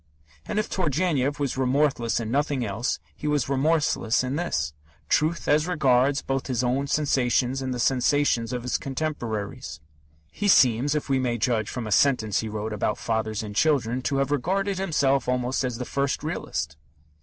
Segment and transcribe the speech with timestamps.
[0.47, 4.73] And if Turgenev was remorseless in nothing else, he was remorseless in this
[5.09, 9.79] truth as regards both his own sensations and the sensations of his contemporaries.
[10.31, 14.01] He seems, if we may judge from a sentence he wrote about Fathers and Children,
[14.01, 16.77] to have regarded himself almost as the first realist.